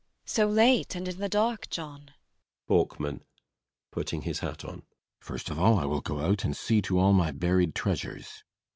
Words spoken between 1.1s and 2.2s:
the dark, John?